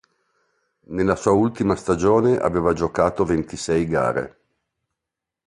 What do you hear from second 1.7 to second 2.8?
stagione aveva